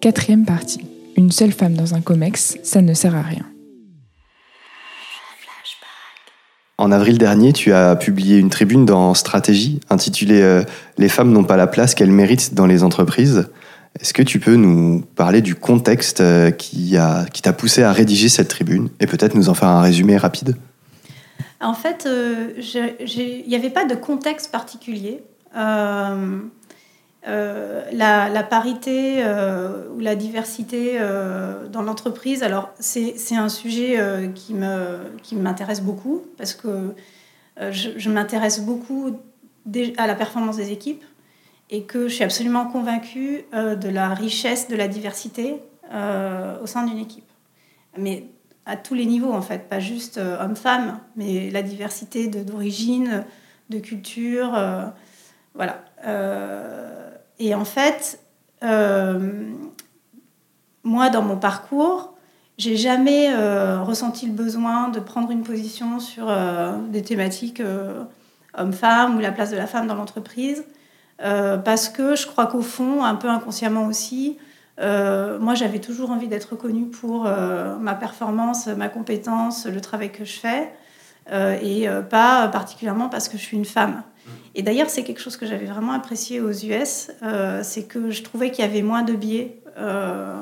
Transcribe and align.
Quatrième 0.00 0.44
partie. 0.44 0.84
Une 1.16 1.32
seule 1.32 1.52
femme 1.52 1.74
dans 1.74 1.94
un 1.94 2.00
COMEX, 2.00 2.58
ça 2.62 2.82
ne 2.82 2.94
sert 2.94 3.14
à 3.14 3.22
rien. 3.22 3.44
En 6.78 6.92
avril 6.92 7.16
dernier, 7.16 7.52
tu 7.52 7.72
as 7.72 7.96
publié 7.96 8.38
une 8.38 8.50
tribune 8.50 8.84
dans 8.84 9.14
Stratégie 9.14 9.80
intitulée 9.88 10.42
euh, 10.42 10.62
Les 10.98 11.08
femmes 11.08 11.32
n'ont 11.32 11.44
pas 11.44 11.56
la 11.56 11.66
place 11.66 11.94
qu'elles 11.94 12.10
méritent 12.10 12.54
dans 12.54 12.66
les 12.66 12.82
entreprises. 12.84 13.48
Est-ce 14.00 14.12
que 14.12 14.22
tu 14.22 14.38
peux 14.38 14.56
nous 14.56 15.00
parler 15.14 15.40
du 15.40 15.54
contexte 15.54 16.20
euh, 16.20 16.50
qui 16.50 16.92
t'a 16.92 17.24
qui 17.32 17.42
poussé 17.56 17.82
à 17.82 17.92
rédiger 17.92 18.28
cette 18.28 18.48
tribune 18.48 18.90
et 19.00 19.06
peut-être 19.06 19.34
nous 19.34 19.48
en 19.48 19.54
faire 19.54 19.68
un 19.68 19.80
résumé 19.80 20.18
rapide? 20.18 20.56
En 21.60 21.72
fait, 21.72 22.04
euh, 22.06 22.50
il 22.58 23.44
n'y 23.48 23.56
avait 23.56 23.70
pas 23.70 23.86
de 23.86 23.94
contexte 23.94 24.52
particulier. 24.52 25.22
Euh, 25.56 26.40
la, 27.26 28.42
parité 28.42 29.16
euh, 29.24 29.88
ou 29.94 30.00
la 30.00 30.14
diversité 30.14 30.96
euh, 30.98 31.66
dans 31.68 31.82
l'entreprise, 31.82 32.42
alors 32.42 32.70
c'est 32.78 33.36
un 33.36 33.48
sujet 33.48 33.98
qui 34.34 34.54
m'intéresse 35.34 35.82
beaucoup 35.82 36.22
parce 36.36 36.54
que 36.54 36.94
je, 37.58 38.10
m'intéresse 38.10 38.60
beaucoup 38.60 39.16
à 39.96 40.06
la 40.06 40.14
performance 40.14 40.56
des 40.56 40.70
équipes 40.72 41.04
et 41.70 41.82
que 41.82 42.06
je 42.08 42.14
suis 42.14 42.24
absolument 42.24 42.66
convaincue 42.66 43.44
de 43.52 43.88
la 43.88 44.10
richesse 44.10 44.68
de 44.68 44.76
la 44.76 44.86
diversité 44.86 45.56
au 45.92 46.66
sein 46.66 46.86
d'une 46.86 46.98
équipe. 46.98 47.28
Mais 47.98 48.26
à 48.66 48.76
tous 48.76 48.94
les 48.94 49.06
niveaux 49.06 49.32
en 49.32 49.42
fait, 49.42 49.68
pas 49.68 49.80
juste 49.80 50.18
homme-femme, 50.18 51.00
mais 51.16 51.50
la 51.50 51.62
diversité 51.62 52.28
d'origine, 52.28 53.24
de, 53.70 53.80
culture, 53.80 54.56
voilà. 55.54 55.82
Et 57.38 57.54
en 57.54 57.64
fait, 57.64 58.20
euh, 58.62 59.52
moi, 60.84 61.10
dans 61.10 61.22
mon 61.22 61.36
parcours, 61.36 62.14
j'ai 62.58 62.76
jamais 62.76 63.28
euh, 63.30 63.82
ressenti 63.82 64.26
le 64.26 64.32
besoin 64.32 64.88
de 64.88 65.00
prendre 65.00 65.30
une 65.30 65.42
position 65.42 66.00
sur 66.00 66.26
euh, 66.28 66.78
des 66.88 67.02
thématiques 67.02 67.62
homme-femme 68.58 69.16
ou 69.16 69.20
la 69.20 69.32
place 69.32 69.50
de 69.50 69.56
la 69.56 69.66
femme 69.66 69.86
dans 69.86 69.94
l'entreprise, 69.94 70.64
parce 71.18 71.90
que 71.90 72.16
je 72.16 72.26
crois 72.26 72.46
qu'au 72.46 72.62
fond, 72.62 73.04
un 73.04 73.14
peu 73.14 73.28
inconsciemment 73.28 73.84
aussi, 73.84 74.38
moi, 74.78 75.54
j'avais 75.54 75.78
toujours 75.78 76.10
envie 76.10 76.28
d'être 76.28 76.52
reconnue 76.52 76.86
pour 76.86 77.24
ma 77.24 77.94
performance, 77.94 78.66
ma 78.68 78.88
compétence, 78.88 79.66
le 79.66 79.82
travail 79.82 80.10
que 80.10 80.24
je 80.24 80.38
fais, 80.38 80.72
et 81.62 81.86
pas 82.08 82.48
particulièrement 82.48 83.10
parce 83.10 83.28
que 83.28 83.36
je 83.36 83.42
suis 83.42 83.58
une 83.58 83.66
femme. 83.66 84.02
Et 84.54 84.62
d'ailleurs, 84.62 84.88
c'est 84.88 85.04
quelque 85.04 85.20
chose 85.20 85.36
que 85.36 85.46
j'avais 85.46 85.66
vraiment 85.66 85.92
apprécié 85.92 86.40
aux 86.40 86.50
US, 86.50 87.10
euh, 87.22 87.60
c'est 87.62 87.84
que 87.84 88.10
je 88.10 88.22
trouvais 88.22 88.50
qu'il 88.50 88.64
y 88.64 88.68
avait 88.68 88.82
moins 88.82 89.02
de 89.02 89.12
biais 89.12 89.60
euh, 89.76 90.34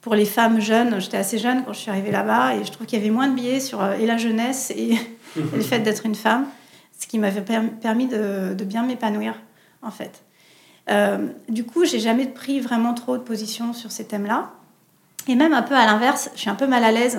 pour 0.00 0.16
les 0.16 0.24
femmes 0.24 0.60
jeunes. 0.60 1.00
J'étais 1.00 1.16
assez 1.18 1.38
jeune 1.38 1.64
quand 1.64 1.72
je 1.72 1.78
suis 1.78 1.90
arrivée 1.90 2.10
là-bas 2.10 2.56
et 2.56 2.64
je 2.64 2.72
trouve 2.72 2.86
qu'il 2.86 2.98
y 2.98 3.00
avait 3.00 3.12
moins 3.12 3.28
de 3.28 3.34
biais 3.34 3.60
sur 3.60 3.80
euh, 3.80 3.94
et 3.94 4.06
la 4.06 4.16
jeunesse 4.16 4.72
et, 4.76 4.98
le 5.36 5.60
fait 5.60 5.78
d'être 5.78 6.04
une 6.04 6.16
femme, 6.16 6.46
ce 6.98 7.06
qui 7.06 7.18
m'avait 7.20 7.42
permis 7.42 8.08
de, 8.08 8.64
bien 8.64 8.82
m'épanouir 8.82 9.34
en 9.82 9.90
fait. 9.90 10.22
du 11.48 11.64
coup, 11.64 11.84
j'ai 11.84 12.00
jamais 12.00 12.26
pris 12.26 12.60
vraiment 12.60 12.94
trop 12.94 13.16
de 13.16 13.22
position 13.22 13.72
sur 13.72 13.92
ces 13.92 14.04
thèmes-là. 14.04 14.50
Et 15.28 15.34
même 15.36 15.54
un 15.54 15.62
peu 15.62 15.74
à 15.74 15.86
l'inverse, 15.86 16.30
je 16.34 16.40
suis 16.40 16.50
un 16.50 16.54
peu 16.54 16.66
mal 16.66 16.84
à 16.84 16.92
l'aise 16.92 17.18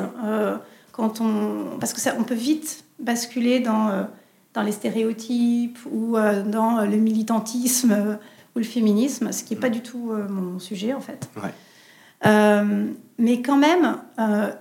quand 0.91 1.21
on, 1.21 1.77
parce 1.79 1.93
que 1.93 1.99
ça, 1.99 2.15
on 2.17 2.23
peut 2.23 2.35
vite 2.35 2.85
basculer 2.99 3.59
dans 3.59 4.07
dans 4.55 4.63
les 4.63 4.71
stéréotypes 4.71 5.77
ou 5.91 6.17
euh, 6.17 6.41
dans 6.41 6.81
le 6.81 6.97
militantisme 6.97 7.91
euh, 7.91 8.15
ou 8.55 8.59
le 8.59 8.63
féminisme, 8.63 9.31
ce 9.31 9.43
qui 9.43 9.53
n'est 9.53 9.59
pas 9.59 9.69
du 9.69 9.81
tout 9.81 10.11
euh, 10.11 10.27
mon 10.29 10.59
sujet 10.59 10.93
en 10.93 11.01
fait. 11.01 11.29
mais 13.17 13.41
quand 13.41 13.57
même, 13.57 13.97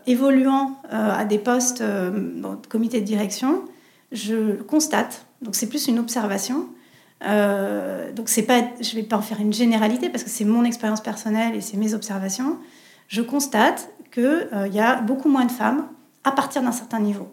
évoluant 0.06 0.76
à 0.90 1.24
des 1.24 1.38
postes 1.38 1.82
de 1.82 2.66
comité 2.68 3.00
de 3.00 3.06
direction, 3.06 3.62
je 4.12 4.62
constate, 4.62 5.26
donc 5.40 5.54
c'est 5.54 5.68
plus 5.68 5.88
une 5.88 5.98
observation, 5.98 6.68
donc 7.22 8.28
c'est 8.28 8.42
pas, 8.42 8.60
je 8.80 8.90
ne 8.90 9.00
vais 9.00 9.08
pas 9.08 9.16
en 9.16 9.22
faire 9.22 9.40
une 9.40 9.52
généralité 9.52 10.10
parce 10.10 10.24
que 10.24 10.30
c'est 10.30 10.44
mon 10.44 10.64
expérience 10.64 11.00
personnelle 11.00 11.54
et 11.54 11.62
c'est 11.62 11.78
mes 11.78 11.94
observations, 11.94 12.58
je 13.08 13.22
constate 13.22 13.88
qu'il 14.12 14.48
y 14.72 14.80
a 14.80 15.00
beaucoup 15.00 15.30
moins 15.30 15.46
de 15.46 15.52
femmes 15.52 15.86
à 16.22 16.32
partir 16.32 16.62
d'un 16.62 16.72
certain 16.72 17.00
niveau. 17.00 17.28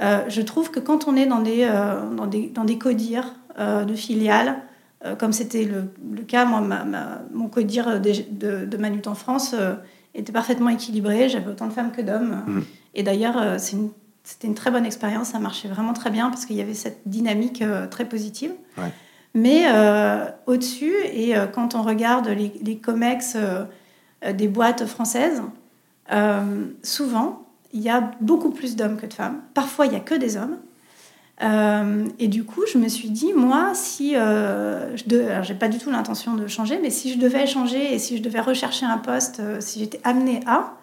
Euh, 0.00 0.24
je 0.28 0.42
trouve 0.42 0.70
que 0.70 0.80
quand 0.80 1.08
on 1.08 1.16
est 1.16 1.26
dans 1.26 1.40
des, 1.40 1.64
euh, 1.64 2.08
dans 2.14 2.26
des, 2.26 2.48
dans 2.48 2.64
des 2.64 2.78
codires 2.78 3.34
euh, 3.58 3.84
de 3.84 3.94
filiales, 3.94 4.62
comme 5.20 5.32
c'était 5.32 5.62
le, 5.62 5.92
le, 6.12 6.22
cas, 6.22 6.44
moi, 6.44 6.60
mon 7.32 7.46
codir 7.46 8.00
de, 8.00 8.64
de, 8.66 8.76
Manut 8.76 9.06
en 9.06 9.14
France 9.14 9.54
était 10.12 10.32
parfaitement 10.32 10.70
équilibré. 10.70 11.28
J'avais 11.28 11.52
autant 11.52 11.68
de 11.68 11.72
femmes 11.72 11.92
que 11.92 12.02
d'hommes. 12.02 12.42
Mmh. 12.44 12.60
Et 12.96 13.04
d'ailleurs, 13.04 13.60
c'était 13.60 14.48
une 14.48 14.56
très 14.56 14.72
bonne 14.72 14.84
expérience. 14.84 15.28
Ça 15.28 15.38
marchait 15.38 15.68
vraiment 15.68 15.92
très 15.92 16.10
bien 16.10 16.30
parce 16.30 16.46
qu'il 16.46 16.56
y 16.56 16.60
avait 16.60 16.74
cette 16.74 17.02
dynamique 17.06 17.62
très 17.92 18.06
positive. 18.06 18.50
Mais 19.34 19.66
au-dessus, 20.46 20.94
et 21.12 21.34
quand 21.52 21.76
on 21.76 21.82
regarde 21.82 22.26
les, 22.26 22.52
les 22.60 22.78
COMEX 22.78 23.36
des 24.34 24.48
boîtes 24.48 24.84
françaises, 24.84 25.42
souvent, 26.82 27.47
il 27.72 27.80
y 27.80 27.88
a 27.88 28.10
beaucoup 28.20 28.50
plus 28.50 28.76
d'hommes 28.76 28.96
que 28.96 29.06
de 29.06 29.14
femmes. 29.14 29.40
Parfois, 29.54 29.86
il 29.86 29.90
n'y 29.90 29.96
a 29.96 30.00
que 30.00 30.14
des 30.14 30.36
hommes. 30.36 30.58
Euh, 31.42 32.06
et 32.18 32.28
du 32.28 32.44
coup, 32.44 32.62
je 32.72 32.78
me 32.78 32.88
suis 32.88 33.10
dit, 33.10 33.32
moi, 33.32 33.70
si 33.74 34.16
euh, 34.16 34.96
je 34.96 35.04
n'ai 35.14 35.42
j'ai 35.44 35.54
pas 35.54 35.68
du 35.68 35.78
tout 35.78 35.90
l'intention 35.90 36.34
de 36.34 36.46
changer, 36.46 36.78
mais 36.82 36.90
si 36.90 37.12
je 37.12 37.18
devais 37.18 37.46
changer 37.46 37.94
et 37.94 37.98
si 37.98 38.16
je 38.16 38.22
devais 38.22 38.40
rechercher 38.40 38.86
un 38.86 38.98
poste, 38.98 39.40
euh, 39.40 39.60
si 39.60 39.78
j'étais 39.78 40.00
amenée 40.04 40.40
à, 40.46 40.74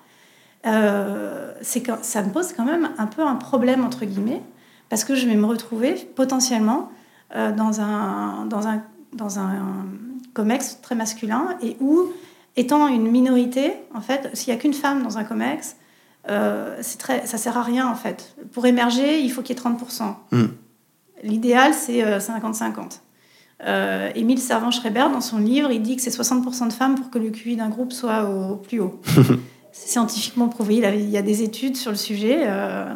c'est 1.62 1.82
que 1.82 1.92
ça 2.02 2.24
me 2.24 2.32
pose 2.32 2.54
quand 2.54 2.66
même 2.66 2.90
un 2.98 3.06
peu 3.06 3.22
un 3.22 3.36
problème 3.36 3.86
entre 3.86 4.04
guillemets, 4.06 4.42
parce 4.90 5.04
que 5.04 5.14
je 5.14 5.28
vais 5.28 5.36
me 5.36 5.46
retrouver 5.46 5.94
potentiellement 6.16 6.90
dans 7.32 7.82
un 7.82 8.48
dans 8.48 8.68
un 8.68 8.82
dans 9.14 9.38
un 9.38 9.86
comex 10.34 10.80
très 10.82 10.96
masculin 10.96 11.56
et 11.62 11.78
où, 11.80 12.12
étant 12.56 12.88
une 12.88 13.10
minorité, 13.10 13.74
en 13.94 14.02
fait, 14.02 14.30
s'il 14.34 14.54
y 14.54 14.56
a 14.56 14.60
qu'une 14.60 14.74
femme 14.74 15.04
dans 15.04 15.20
un 15.20 15.24
comex, 15.24 15.76
euh, 16.30 16.82
très, 16.98 17.26
ça 17.26 17.38
sert 17.38 17.58
à 17.58 17.64
rien 17.64 17.88
en 17.88 17.96
fait. 17.96 18.36
Pour 18.52 18.66
émerger, 18.66 19.20
il 19.20 19.32
faut 19.32 19.42
qu'il 19.42 19.56
y 19.56 19.60
ait 19.60 19.64
30%. 19.64 20.16
Hmm. 20.32 20.46
L'idéal, 21.24 21.74
c'est 21.74 22.02
50-50. 22.02 22.78
Euh, 22.78 22.82
euh, 23.64 24.10
Émile 24.16 24.40
Servan-Schreiber, 24.40 25.08
dans 25.12 25.22
son 25.22 25.38
livre, 25.38 25.72
il 25.72 25.82
dit 25.82 25.96
que 25.96 26.02
c'est 26.02 26.10
60% 26.10 26.68
de 26.68 26.74
femmes 26.74 26.96
pour 26.96 27.10
que 27.10 27.18
le 27.18 27.30
QI 27.30 27.56
d'un 27.56 27.70
groupe 27.70 27.94
soit 27.94 28.30
au 28.30 28.58
plus 28.58 28.80
haut. 28.80 29.00
c'est 29.72 29.90
scientifiquement 29.90 30.50
prouvé. 30.50 30.76
Il, 30.76 31.10
y 31.10 31.18
a 31.18 31.22
des 31.22 31.42
études 31.42 31.78
sur 31.78 31.92
le 31.92 31.98
sujet. 31.98 32.44
Euh, 32.44 32.94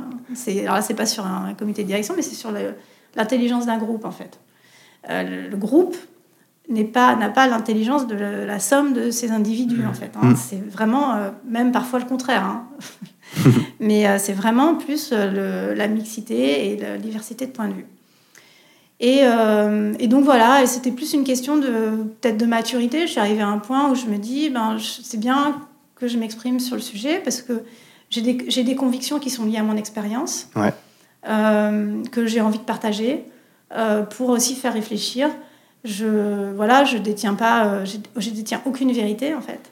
alors 0.61 0.75
là, 0.75 0.81
c'est 0.81 0.94
pas 0.94 1.06
sur 1.06 1.25
un, 1.25 1.53
comité 1.53 1.84
de 1.84 1.88
direction, 1.88 2.13
mais 2.16 2.22
c'est 2.22 2.35
sur 2.35 2.51
l'intelligence 3.16 3.66
d'un 3.66 3.78
groupe 3.78 4.06
en 4.06 4.11
fait. 4.11 4.40
le, 5.07 5.56
groupe 5.56 5.96
n'est 6.69 6.85
pas 6.85 7.16
n'a 7.16 7.30
pas 7.30 7.47
l'intelligence 7.47 8.07
de 8.07 8.16
la, 8.16 8.59
somme 8.59 8.94
de 8.94 9.12
ces 9.12 9.31
individus 9.31 9.85
en 9.85 9.94
fait. 9.94 10.12
Hein. 10.16 10.30
Hmm. 10.30 10.35
C'est 10.35 10.63
vraiment 10.69 11.18
même 11.47 11.72
parfois 11.72 12.00
le 12.00 12.06
contraire. 12.06 12.46
Hein. 12.46 12.68
Mais 13.80 14.07
euh, 14.07 14.18
c'est 14.19 14.34
vraiment 14.34 14.75
plus 14.75 15.09
euh, 15.12 15.75
la 15.75 15.88
mixité 15.88 16.72
et 16.72 16.78
la 16.78 16.97
diversité 16.97 17.46
de 17.46 17.52
points 17.52 17.68
de 17.68 17.74
vue. 17.74 17.85
Et, 19.00 19.22
euh, 19.24 19.94
et 20.00 20.08
donc 20.08 20.25
voilà, 20.25 20.66
c'était 20.66 20.91
plus 20.91 21.13
une 21.13 21.24
question 21.24 21.58
de 21.58 22.03
peut-être 22.19 22.38
de 22.38 22.46
maturité. 22.46 23.02
Je 23.02 23.12
suis 23.12 23.19
arrivée 23.19 23.41
à 23.41 23.47
un 23.47 23.59
point 23.59 23.90
où 23.90 23.96
je 23.96 24.06
me 24.08 24.18
dis, 24.18 24.50
ben, 24.50 24.78
c'est 24.79 25.19
bien 25.19 25.62
que 25.96 26.08
je 26.08 26.18
m'exprime 26.18 26.59
sur 26.59 26.75
le 26.75 26.81
sujet 26.81 27.22
parce 27.24 27.41
que 27.41 27.63
j'ai 28.09 28.22
des, 28.22 28.34
des, 28.34 28.75
convictions 28.75 29.19
qui 29.19 29.29
sont 29.29 29.46
liées 29.46 29.59
à 29.59 29.63
mon 29.63 29.78
expérience, 29.78 30.50
que 31.24 32.25
j'ai 32.25 32.41
envie 32.41 32.58
de 32.58 32.63
partager 32.63 33.24
pour 34.09 34.29
aussi 34.29 34.56
faire 34.56 34.74
réfléchir. 34.74 35.29
Je 35.84 36.51
voilà, 36.56 36.84
je 36.84 36.97
détiens 36.97 37.35
pas, 37.35 37.84
je 37.85 38.29
détiens 38.29 38.62
aucune 38.66 38.91
vérité 38.91 39.34
en 39.34 39.41
fait. 39.41 39.72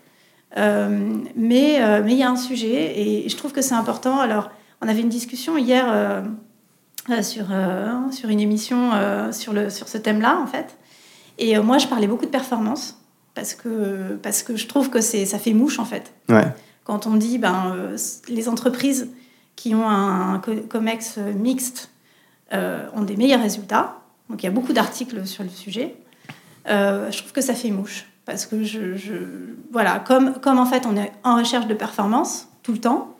Euh, 0.55 1.17
mais 1.35 1.81
euh, 1.81 2.01
mais 2.03 2.13
il 2.13 2.17
y 2.17 2.23
a 2.23 2.29
un 2.29 2.37
sujet 2.37 2.99
et 2.99 3.29
je 3.29 3.35
trouve 3.35 3.51
que 3.51 3.61
c'est 3.61 3.75
important. 3.75 4.19
Alors, 4.19 4.49
on 4.81 4.87
avait 4.87 5.01
une 5.01 5.09
discussion 5.09 5.57
hier 5.57 5.85
euh, 5.89 6.21
sur, 7.21 7.47
sur 8.11 8.29
une 8.29 8.39
émission 8.39 8.91
sur, 9.31 9.53
le, 9.53 9.69
sur 9.69 9.87
ce 9.87 9.97
thème-là, 9.97 10.39
en 10.41 10.47
fait. 10.47 10.77
Et 11.37 11.57
moi, 11.59 11.77
je 11.77 11.87
parlais 11.87 12.07
beaucoup 12.07 12.25
de 12.25 12.31
performance 12.31 12.99
parce 13.33 13.53
que, 13.53 14.15
parce 14.21 14.43
que 14.43 14.55
je 14.55 14.67
trouve 14.67 14.89
que 14.89 14.99
ça 15.01 15.39
fait 15.39 15.53
mouche, 15.53 15.79
en 15.79 15.85
fait. 15.85 16.13
Ouais. 16.29 16.47
Quand 16.83 17.07
on 17.07 17.15
dit 17.15 17.37
ben, 17.37 17.75
les 18.27 18.49
entreprises 18.49 19.09
qui 19.55 19.73
ont 19.73 19.87
un 19.87 20.41
COMEX 20.69 21.17
mixte 21.35 21.91
ont 22.51 23.03
des 23.03 23.15
meilleurs 23.15 23.41
résultats, 23.41 24.01
donc 24.29 24.43
il 24.43 24.45
y 24.45 24.49
a 24.49 24.51
beaucoup 24.51 24.73
d'articles 24.73 25.25
sur 25.25 25.43
le 25.43 25.49
sujet, 25.49 25.95
je 26.67 27.17
trouve 27.17 27.31
que 27.31 27.41
ça 27.41 27.53
fait 27.53 27.71
mouche 27.71 28.05
parce 28.27 28.45
que 28.45 28.61
je, 28.63 28.79
voilà, 29.71 30.03
comme, 30.05 30.33
comme 30.41 30.59
en 30.59 30.65
fait 30.65 30.85
on 30.85 30.95
est 30.97 31.11
en 31.23 31.37
recherche 31.37 31.65
de 31.65 31.73
performance 31.73 32.49
tout 32.61 32.73
le 32.73 32.77
temps, 32.77 33.15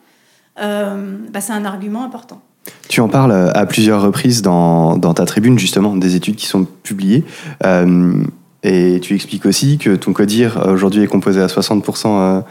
euh, 0.60 1.16
bah, 1.32 1.40
c'est 1.40 1.54
un 1.54 1.64
argument 1.64 2.04
important. 2.04 2.42
Tu 2.88 3.00
en 3.00 3.08
parles 3.08 3.32
à 3.32 3.64
plusieurs 3.64 4.02
reprises 4.02 4.42
dans, 4.42 4.98
dans, 4.98 5.14
ta 5.14 5.24
tribune, 5.24 5.58
justement, 5.58 5.96
des 5.96 6.14
études 6.16 6.36
qui 6.36 6.46
sont 6.46 6.66
publiées. 6.82 7.24
Euh, 7.64 8.22
Et 8.62 9.00
tu 9.00 9.14
expliques 9.14 9.46
aussi 9.46 9.78
que 9.78 9.96
ton 9.96 10.12
codir 10.12 10.66
aujourd'hui 10.66 11.02
est 11.02 11.06
composé 11.06 11.40
à 11.40 11.46
60% 11.46 12.42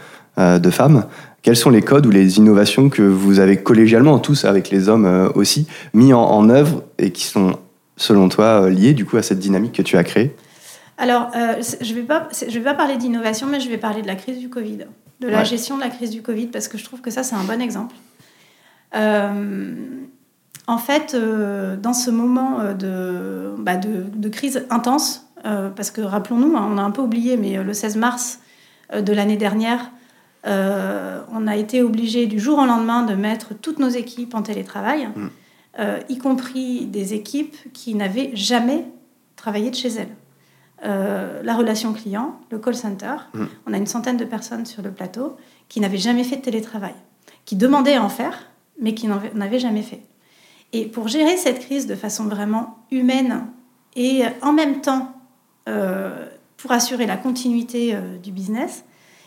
de 0.58 0.70
femmes. 0.70 1.04
Quels 1.42 1.56
sont 1.56 1.70
les 1.70 1.82
codes 1.82 2.06
ou 2.06 2.10
les 2.10 2.38
innovations 2.38 2.88
que 2.88 3.02
vous 3.02 3.38
avez 3.38 3.58
collégialement, 3.58 4.18
tous 4.18 4.44
avec 4.44 4.70
les 4.70 4.88
hommes 4.88 5.30
aussi, 5.34 5.66
mis 5.92 6.12
en 6.14 6.48
œuvre 6.48 6.82
et 6.98 7.12
qui 7.12 7.24
sont, 7.24 7.58
selon 7.98 8.30
toi, 8.30 8.70
liés 8.70 8.94
du 8.94 9.04
coup 9.04 9.18
à 9.18 9.22
cette 9.22 9.38
dynamique 9.38 9.72
que 9.72 9.82
tu 9.82 9.98
as 9.98 10.04
créée 10.04 10.34
alors, 10.98 11.30
euh, 11.36 11.62
je 11.80 11.90
ne 11.90 12.00
vais, 12.00 12.02
pas, 12.02 12.28
vais 12.48 12.60
pas 12.60 12.74
parler 12.74 12.96
d'innovation, 12.96 13.46
mais 13.46 13.60
je 13.60 13.68
vais 13.68 13.78
parler 13.78 14.02
de 14.02 14.08
la 14.08 14.16
crise 14.16 14.38
du 14.38 14.50
Covid, 14.50 14.78
de 15.20 15.28
la 15.28 15.44
gestion 15.44 15.76
de 15.76 15.82
la 15.82 15.90
crise 15.90 16.10
du 16.10 16.22
Covid, 16.22 16.48
parce 16.48 16.66
que 16.66 16.76
je 16.76 16.84
trouve 16.84 17.00
que 17.00 17.10
ça, 17.10 17.22
c'est 17.22 17.36
un 17.36 17.44
bon 17.44 17.62
exemple. 17.62 17.94
Euh, 18.96 19.74
en 20.66 20.78
fait, 20.78 21.14
euh, 21.14 21.76
dans 21.76 21.92
ce 21.92 22.10
moment 22.10 22.58
bah, 23.58 23.76
de, 23.76 24.06
de, 24.12 24.28
crise 24.28 24.66
intense, 24.70 25.30
parce 25.44 25.92
que 25.92 26.00
rappelons-nous, 26.00 26.56
hein, 26.56 26.68
on 26.68 26.78
a 26.78 26.82
un 26.82 26.90
peu 26.90 27.02
oublié, 27.02 27.36
mais 27.36 27.62
le 27.62 27.72
16 27.72 27.96
mars 27.96 28.40
de 28.92 29.12
l'année 29.12 29.36
dernière, 29.36 29.92
on 30.44 31.46
a 31.46 31.56
été 31.56 31.80
obligé 31.80 32.26
du 32.26 32.40
jour 32.40 32.58
au 32.58 32.66
lendemain 32.66 33.04
de 33.04 33.14
mettre 33.14 33.54
toutes 33.54 33.78
nos 33.78 33.88
équipes 33.88 34.34
en 34.34 34.42
télétravail, 34.42 35.08
mm. 35.76 35.82
y 36.08 36.18
compris 36.18 36.86
des 36.86 37.14
équipes 37.14 37.56
qui 37.72 37.94
n'avaient 37.94 38.30
jamais 38.34 38.84
travaillé 39.36 39.70
de 39.70 39.76
chez 39.76 39.88
elles. 39.88 40.14
Euh, 40.84 41.42
la 41.42 41.56
relation 41.56 41.92
client, 41.92 42.38
le 42.50 42.58
call 42.58 42.76
center. 42.76 43.16
Mm. 43.34 43.44
On 43.66 43.72
a 43.72 43.76
une 43.78 43.86
centaine 43.86 44.16
de 44.16 44.24
personnes 44.24 44.64
sur 44.64 44.82
le 44.82 44.92
plateau 44.92 45.36
qui 45.68 45.80
n'avaient 45.80 45.98
jamais 45.98 46.22
fait 46.22 46.36
de 46.36 46.42
télétravail, 46.42 46.94
qui 47.44 47.56
demandaient 47.56 47.96
à 47.96 48.02
en 48.02 48.08
faire, 48.08 48.50
mais 48.80 48.94
qui 48.94 49.08
n'en 49.08 49.20
avaient 49.40 49.58
jamais 49.58 49.82
fait. 49.82 50.02
Et 50.72 50.86
pour 50.86 51.08
gérer 51.08 51.36
cette 51.36 51.60
crise 51.60 51.86
de 51.86 51.96
façon 51.96 52.26
vraiment 52.26 52.78
humaine 52.92 53.46
et 53.96 54.22
en 54.42 54.52
même 54.52 54.80
temps 54.80 55.14
euh, 55.68 56.26
pour 56.56 56.70
assurer 56.70 57.06
la 57.06 57.16
continuité 57.16 57.94
euh, 57.94 58.16
du 58.18 58.30
business, 58.30 58.84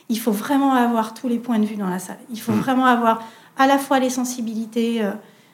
il 0.07 0.19
faut 0.19 0.31
vraiment 0.31 0.73
avoir 0.73 1.13
tous 1.13 1.27
les 1.27 1.39
points 1.39 1.59
de 1.59 1.65
vue 1.65 1.75
dans 1.75 1.89
la 1.89 1.99
salle. 1.99 2.19
Il 2.29 2.39
faut 2.39 2.53
mm. 2.53 2.59
vraiment 2.59 2.85
avoir 2.85 3.27
à 3.57 3.67
la 3.67 3.77
fois 3.77 3.99
les 3.99 4.09
sensibilités 4.09 5.01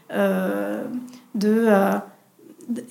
de 0.09 1.69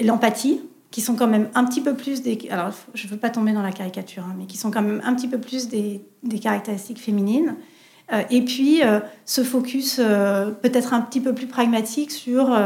l'empathie, 0.01 0.61
qui 0.91 1.01
sont 1.03 1.15
quand 1.15 1.27
même 1.27 1.49
un 1.55 1.65
petit 1.65 1.83
peu 1.83 1.95
plus 1.95 2.23
des... 2.23 2.39
Alors, 2.51 2.73
je 2.95 3.07
ne 3.07 3.13
veux 3.13 3.19
pas 3.19 3.29
tomber 3.29 3.53
dans 3.53 3.61
la 3.61 3.73
caricature, 3.73 4.23
hein, 4.23 4.35
mais 4.39 4.47
qui 4.47 4.57
sont 4.57 4.71
quand 4.71 4.81
même 4.81 5.03
un 5.05 5.15
petit 5.15 5.29
peu 5.29 5.39
plus 5.39 5.69
des, 5.69 6.01
des 6.23 6.39
caractéristiques 6.39 7.01
féminines. 7.01 7.55
Euh, 8.13 8.23
et 8.31 8.43
puis, 8.43 8.83
euh, 8.83 9.01
ce 9.25 9.43
focus 9.43 10.01
euh, 10.01 10.51
peut-être 10.51 10.95
un 10.95 11.01
petit 11.01 11.21
peu 11.21 11.35
plus 11.35 11.47
pragmatique 11.49 12.11
sur 12.11 12.57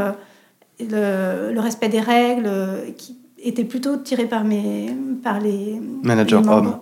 le, 0.78 1.58
respect 1.58 1.88
des 1.88 2.00
règles, 2.00 2.50
qui 2.96 3.18
était 3.42 3.64
plutôt 3.64 3.96
tiré 3.96 4.26
par, 4.26 4.44
mes, 4.44 4.94
par 5.22 5.40
les... 5.40 5.80
Managers 6.02 6.36
hommes. 6.36 6.78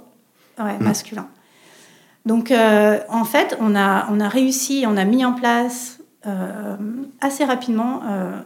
Ouais, 0.58 0.78
mm. 0.78 0.84
masculins. 0.84 1.28
Donc, 2.26 2.52
en 2.52 3.24
fait, 3.24 3.56
on 3.60 3.74
a, 3.74 4.06
on 4.10 4.20
a 4.20 4.28
réussi, 4.28 4.84
on 4.86 4.96
a 4.96 5.04
mis 5.04 5.24
en 5.24 5.32
place 5.32 5.97
assez 7.20 7.44
rapidement 7.44 8.02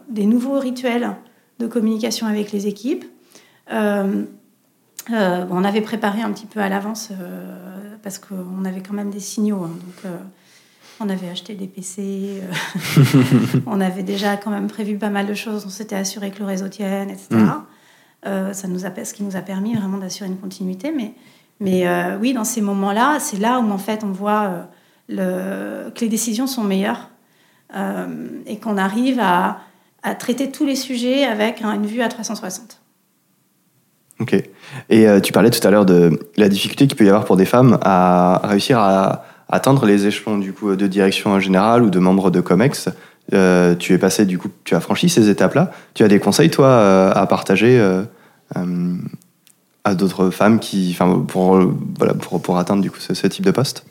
des 0.08 0.26
nouveaux 0.26 0.58
rituels 0.58 1.16
de 1.58 1.66
communication 1.66 2.26
avec 2.26 2.52
les 2.52 2.66
équipes. 2.66 3.04
Euh, 3.72 4.24
euh, 5.12 5.46
on 5.50 5.64
avait 5.64 5.80
préparé 5.80 6.22
un 6.22 6.30
petit 6.30 6.46
peu 6.46 6.60
à 6.60 6.68
l'avance 6.68 7.10
euh, 7.10 7.96
parce 8.02 8.18
qu'on 8.18 8.64
avait 8.64 8.82
quand 8.82 8.94
même 8.94 9.10
des 9.10 9.20
signaux. 9.20 9.62
Hein. 9.64 9.70
donc, 9.84 10.12
on 11.00 11.08
avait 11.08 11.28
acheté 11.28 11.54
des 11.54 11.66
PC, 11.66 12.42
on 13.66 13.80
avait 13.80 14.04
déjà 14.04 14.36
quand 14.36 14.50
même 14.50 14.68
prévu 14.68 14.98
pas 14.98 15.08
mal 15.08 15.26
de 15.26 15.34
choses. 15.34 15.64
On 15.66 15.70
s'était 15.70 15.96
assuré 15.96 16.30
que 16.30 16.38
le 16.38 16.44
réseau 16.44 16.68
tienne, 16.68 17.10
etc. 17.10 17.28
Mm. 18.24 18.52
ça 18.52 18.68
nous 18.68 18.86
a, 18.86 19.04
ce 19.04 19.12
qui 19.12 19.24
nous 19.24 19.34
a 19.34 19.40
permis 19.40 19.74
vraiment 19.74 19.98
d'assurer 19.98 20.28
une 20.28 20.38
continuité. 20.38 20.92
Mais, 20.92 21.14
mais 21.58 22.14
oui, 22.20 22.34
dans 22.34 22.44
ces 22.44 22.60
moments-là, 22.60 23.18
c'est 23.18 23.38
là 23.38 23.58
où 23.58 23.68
en 23.72 23.78
fait 23.78 24.04
on 24.04 24.12
voit 24.12 24.68
le, 25.08 25.90
que 25.90 26.02
les 26.02 26.08
décisions 26.08 26.46
sont 26.46 26.62
meilleures 26.62 27.10
et 28.46 28.58
qu'on 28.58 28.76
arrive 28.76 29.18
à, 29.20 29.60
à 30.02 30.14
traiter 30.14 30.50
tous 30.50 30.66
les 30.66 30.76
sujets 30.76 31.24
avec 31.24 31.62
une 31.62 31.86
vue 31.86 32.02
à 32.02 32.08
360. 32.08 32.80
Ok. 34.20 34.34
Et 34.88 35.08
euh, 35.08 35.20
tu 35.20 35.32
parlais 35.32 35.50
tout 35.50 35.66
à 35.66 35.70
l'heure 35.70 35.86
de 35.86 36.18
la 36.36 36.48
difficulté 36.48 36.86
qu'il 36.86 36.96
peut 36.96 37.04
y 37.04 37.08
avoir 37.08 37.24
pour 37.24 37.36
des 37.36 37.44
femmes 37.44 37.78
à 37.82 38.40
réussir 38.44 38.78
à 38.78 39.24
atteindre 39.48 39.84
les 39.84 40.06
échelons 40.06 40.38
du 40.38 40.52
coup 40.52 40.76
de 40.76 40.86
direction 40.86 41.30
en 41.30 41.40
général 41.40 41.82
ou 41.82 41.90
de 41.90 41.98
membres 41.98 42.30
de 42.30 42.40
Comex. 42.40 42.88
Euh, 43.34 43.74
tu 43.74 43.92
es 43.94 43.98
passé 43.98 44.24
du 44.24 44.38
coup, 44.38 44.48
tu 44.64 44.74
as 44.74 44.80
franchi 44.80 45.08
ces 45.08 45.28
étapes-là. 45.28 45.72
Tu 45.94 46.04
as 46.04 46.08
des 46.08 46.18
conseils 46.20 46.50
toi 46.50 46.66
euh, 46.66 47.12
à 47.14 47.26
partager 47.26 47.80
à 49.84 49.94
d'autres 49.94 50.30
femmes 50.30 50.60
qui, 50.60 50.90
enfin 50.92 51.24
pour 51.26 51.58
voilà 51.98 52.14
pour, 52.14 52.40
pour 52.40 52.58
atteindre 52.58 52.82
du 52.82 52.90
coup 52.90 53.00
ce, 53.00 53.14
ce 53.14 53.26
type 53.26 53.44
de 53.44 53.50
poste? 53.50 53.84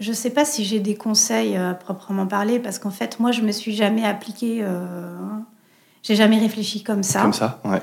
Je 0.00 0.10
ne 0.10 0.14
sais 0.14 0.30
pas 0.30 0.46
si 0.46 0.64
j'ai 0.64 0.80
des 0.80 0.94
conseils 0.94 1.56
à 1.56 1.74
proprement 1.74 2.26
parler, 2.26 2.58
parce 2.58 2.78
qu'en 2.78 2.90
fait, 2.90 3.20
moi, 3.20 3.32
je 3.32 3.42
me 3.42 3.52
suis 3.52 3.74
jamais 3.74 4.04
appliquée, 4.04 4.60
euh, 4.62 5.14
j'ai 6.02 6.16
jamais 6.16 6.38
réfléchi 6.38 6.82
comme 6.82 7.02
ça. 7.02 7.20
Comme 7.20 7.34
ça, 7.34 7.60
ouais. 7.66 7.82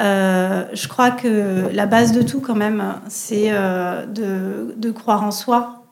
Euh, 0.00 0.64
je 0.72 0.88
crois 0.88 1.10
que 1.10 1.68
la 1.72 1.86
base 1.86 2.12
de 2.12 2.22
tout, 2.22 2.40
quand 2.40 2.56
même, 2.56 2.82
c'est 3.08 3.52
euh, 3.52 4.06
de, 4.06 4.74
de, 4.76 4.90
croire 4.90 5.22
en 5.22 5.30
soi 5.30 5.84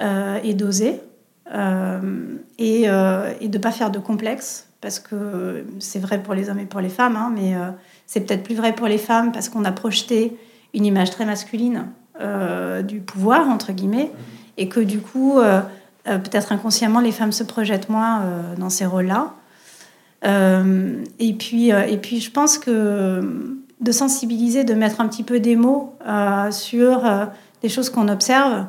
euh, 0.00 0.38
et 0.42 0.54
d'oser, 0.54 1.00
et, 2.58 2.82
et, 2.82 2.88
de 2.88 3.58
ne 3.58 3.58
pas 3.58 3.72
faire 3.72 3.90
de 3.90 3.98
complexe, 3.98 4.68
parce 4.80 4.98
que 4.98 5.64
c'est 5.78 5.98
vrai 5.98 6.22
pour 6.22 6.34
les 6.34 6.48
hommes 6.48 6.58
et 6.58 6.66
pour 6.66 6.80
les 6.80 6.88
femmes, 6.88 7.16
hein, 7.16 7.32
mais 7.34 7.54
c'est 8.06 8.20
peut-être 8.20 8.42
plus 8.42 8.54
vrai 8.54 8.74
pour 8.74 8.88
les 8.88 8.98
femmes, 8.98 9.30
parce 9.30 9.48
qu'on 9.48 9.64
a 9.64 9.72
projeté 9.72 10.36
une 10.74 10.84
image 10.84 11.10
très 11.10 11.24
masculine 11.24 11.86
du 12.84 13.00
pouvoir, 13.00 13.48
entre 13.48 13.72
guillemets 13.72 14.10
et 14.56 14.68
que 14.68 14.80
du 14.80 15.00
coup, 15.00 15.38
euh, 15.38 15.60
euh, 16.08 16.18
peut-être 16.18 16.52
inconsciemment, 16.52 17.00
les 17.00 17.12
femmes 17.12 17.32
se 17.32 17.44
projettent 17.44 17.88
moins 17.88 18.22
euh, 18.22 18.56
dans 18.56 18.70
ces 18.70 18.86
rôles-là. 18.86 19.34
et, 21.18 21.34
puis, 21.34 21.68
et 21.68 21.98
puis, 21.98 22.20
je 22.20 22.30
pense 22.30 22.58
que 22.58 23.56
de 23.80 23.92
sensibiliser, 23.92 24.64
de 24.64 24.74
mettre 24.74 25.00
un 25.00 25.08
petit 25.08 25.22
peu 25.22 25.38
des 25.38 25.54
mots 25.54 25.94
sur 26.50 27.04
des 27.62 27.68
choses 27.68 27.90
qu'on 27.90 28.08
observe, 28.08 28.66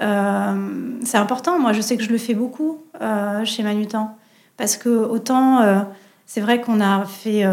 c'est 0.00 1.18
important. 1.18 1.60
Moi, 1.60 1.72
je 1.72 1.82
sais 1.82 1.96
que 1.96 2.02
je 2.02 2.10
le 2.10 2.18
fais 2.18 2.34
beaucoup 2.34 2.82
chez 3.44 3.62
Manutan. 3.62 4.16
Parce 4.56 4.76
que 4.76 4.88
autant, 4.88 5.86
c'est 6.26 6.40
vrai 6.40 6.60
qu'on 6.60 6.80
a 6.80 7.04
fait 7.04 7.44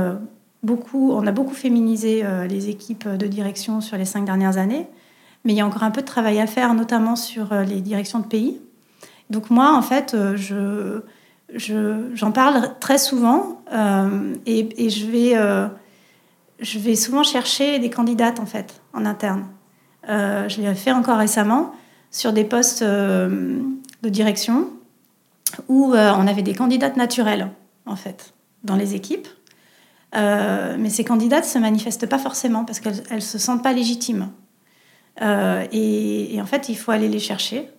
beaucoup, 0.63 1.11
on 1.11 1.27
a 1.27 1.31
beaucoup 1.31 1.53
féminisé 1.53 2.23
les 2.49 2.69
équipes 2.69 3.07
de 3.07 3.27
direction 3.27 3.79
sur 3.79 3.95
les 3.95 4.05
cinq 4.05 4.25
dernières 4.25 4.57
années 4.57 4.87
mais 5.45 5.53
il 5.53 5.55
y 5.55 5.61
a 5.61 5.65
encore 5.65 5.83
un 5.83 5.91
peu 5.91 6.01
de 6.01 6.07
travail 6.07 6.39
à 6.41 6.47
faire, 6.47 6.73
notamment 6.73 7.15
sur 7.15 7.53
euh, 7.53 7.63
les 7.63 7.79
directions 7.79 8.19
de 8.19 8.25
pays. 8.25 8.59
Donc 9.29 9.49
moi, 9.51 9.73
en 9.73 9.81
fait, 9.81 10.13
euh, 10.13 10.35
je, 10.35 12.09
j'en 12.13 12.31
parle 12.31 12.71
très 12.79 12.97
souvent 12.97 13.61
euh, 13.71 14.35
et, 14.45 14.89
je, 14.89 15.05
vais, 15.05 15.35
je 16.59 16.79
vais 16.79 16.95
souvent 16.95 17.23
chercher 17.23 17.79
des 17.79 17.89
candidates, 17.89 18.39
en 18.39 18.45
fait, 18.45 18.81
en 18.93 19.05
interne. 19.05 19.45
je 20.07 20.61
l'ai 20.61 20.73
fait 20.75 20.91
encore 20.91 21.17
récemment 21.17 21.73
sur 22.11 22.33
des 22.33 22.43
postes 22.43 22.83
de 22.83 24.09
direction 24.09 24.69
où 25.67 25.93
on 25.93 26.27
avait 26.27 26.41
des 26.43 26.55
candidates 26.55 26.97
naturelles, 26.97 27.49
en 27.85 27.95
fait, 27.95 28.33
dans 28.63 28.75
les 28.75 28.95
équipes. 28.95 29.27
mais 30.13 30.89
ces 30.89 31.03
candidates 31.03 31.45
ne 31.45 31.49
se 31.49 31.59
manifestent 31.59 32.07
pas 32.07 32.19
forcément 32.19 32.65
parce 32.65 32.79
qu'elles 32.79 33.03
ne 33.11 33.19
se 33.19 33.37
sentent 33.37 33.63
pas 33.63 33.73
légitimes. 33.73 34.29
Euh, 35.21 35.65
et, 35.71 36.39
en 36.41 36.45
fait, 36.45 36.69
il 36.69 36.75
faut 36.75 36.91
aller 36.91 37.07
les 37.07 37.19
chercher. 37.19 37.69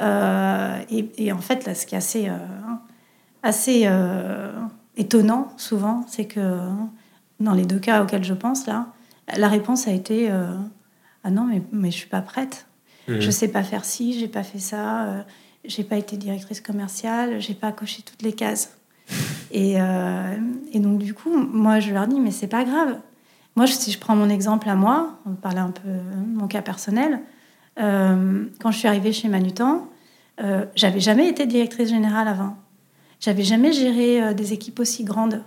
Euh, 0.00 0.78
et, 0.90 1.32
en 1.32 1.38
fait, 1.38 1.66
là, 1.66 1.74
ce 1.74 1.86
qui 1.86 1.94
est 1.94 1.98
assez, 1.98 2.28
euh, 2.28 2.38
assez 3.42 3.88
étonnant 4.96 5.52
souvent, 5.56 6.04
c'est 6.08 6.26
que 6.26 6.58
dans 7.40 7.52
les 7.54 7.66
deux 7.66 7.78
cas 7.78 8.02
auxquels 8.02 8.24
je 8.24 8.34
pense, 8.34 8.66
là, 8.66 8.88
la 9.36 9.48
réponse 9.48 9.88
a 9.88 9.92
été 9.92 10.30
Ah 11.24 11.30
non, 11.30 11.44
mais, 11.44 11.62
mais 11.72 11.90
je 11.90 11.96
suis 11.96 12.08
pas 12.08 12.20
prête. 12.20 12.66
Je 13.06 13.14
mmh. 13.14 13.20
Je 13.20 13.30
sais 13.30 13.48
pas 13.48 13.62
faire 13.62 13.84
ci, 13.84 14.18
j'ai 14.18 14.28
pas 14.28 14.42
fait 14.42 14.58
ça, 14.58 15.26
j'ai 15.64 15.84
pas 15.84 15.96
été 15.96 16.16
directrice 16.16 16.62
commerciale, 16.62 17.38
j'ai 17.40 17.52
pas 17.52 17.70
coché 17.70 18.02
toutes 18.02 18.22
les 18.22 18.32
cases. 18.32 18.76
Et, 19.50 19.74
et, 19.74 20.80
donc, 20.80 20.98
du 20.98 21.14
coup, 21.14 21.36
moi, 21.36 21.80
je 21.80 21.92
leur 21.92 22.06
dis 22.06 22.20
Mais 22.20 22.30
c'est 22.30 22.48
pas 22.48 22.64
grave. 22.64 22.98
Moi, 23.56 23.66
si 23.66 23.92
je 23.92 23.98
prends 23.98 24.16
mon 24.16 24.28
exemple 24.28 24.68
à 24.68 24.74
moi, 24.74 25.18
on 25.26 25.34
parlait 25.34 25.60
un 25.60 25.70
peu 25.70 25.88
de 25.88 26.38
mon 26.38 26.48
cas 26.48 26.62
personnel, 26.62 27.20
euh, 27.80 28.46
quand 28.60 28.70
je 28.70 28.78
suis 28.78 28.88
arrivée 28.88 29.12
chez 29.12 29.28
Manutan, 29.28 29.88
euh, 30.42 30.64
j'avais 30.74 31.00
jamais 31.00 31.28
été 31.28 31.46
directrice 31.46 31.88
générale 31.88 32.28
avant. 32.28 32.56
J'avais 33.20 33.42
jamais 33.42 33.72
géré 33.72 34.22
euh, 34.22 34.34
des 34.34 34.52
équipes 34.52 34.80
aussi 34.80 35.04
grandes. 35.04 35.42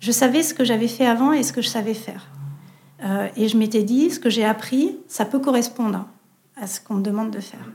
Je 0.00 0.12
savais 0.12 0.42
ce 0.42 0.54
que 0.54 0.64
j'avais 0.64 0.88
fait 0.88 1.06
avant 1.06 1.32
et 1.32 1.42
ce 1.42 1.52
que 1.52 1.62
je 1.62 1.68
savais 1.68 1.94
faire. 1.94 2.28
Euh, 3.02 3.28
et 3.36 3.48
je 3.48 3.56
m'étais 3.56 3.82
dit, 3.82 4.10
ce 4.10 4.20
que 4.20 4.30
j'ai 4.30 4.44
appris, 4.44 4.96
ça 5.08 5.24
peut 5.24 5.38
correspondre 5.38 6.06
à 6.56 6.66
ce 6.66 6.80
qu'on 6.80 6.94
me 6.94 7.02
demande 7.02 7.30
de 7.30 7.40
faire. 7.40 7.72